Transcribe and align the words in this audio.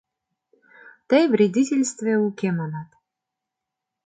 Тый, 1.09 1.23
вредительстве 1.31 2.13
уке, 2.27 2.49
манат. 2.57 2.89